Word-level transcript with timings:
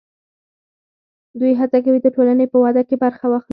دوی 1.39 1.51
هڅه 1.59 1.77
کوي 1.85 1.99
د 2.01 2.07
ټولنې 2.15 2.45
په 2.51 2.57
وده 2.63 2.81
کې 2.87 2.95
برخه 3.03 3.25
واخلي. 3.29 3.49